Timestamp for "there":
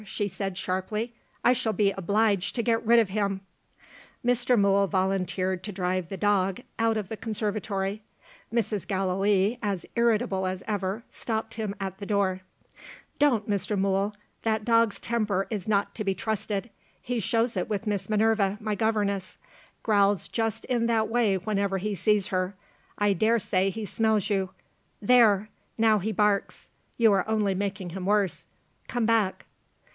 24.99-25.49